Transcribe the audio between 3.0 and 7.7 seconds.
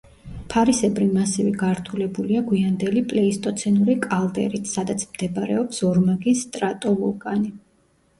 პლეისტოცენური კალდერით, სადაც მდებარეობს ორმაგი სტრატოვულკანი.